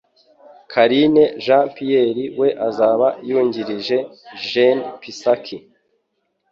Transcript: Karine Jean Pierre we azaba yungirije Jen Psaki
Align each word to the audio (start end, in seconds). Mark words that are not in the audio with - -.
Karine 0.71 1.23
Jean 1.45 1.65
Pierre 1.75 2.21
we 2.39 2.49
azaba 2.67 3.07
yungirije 3.29 3.97
Jen 4.49 4.77
Psaki 5.01 5.57